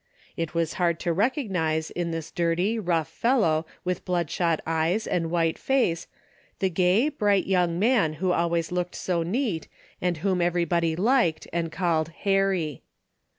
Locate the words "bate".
5.67-5.81